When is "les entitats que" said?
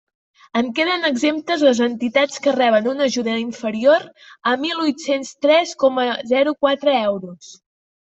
1.67-2.55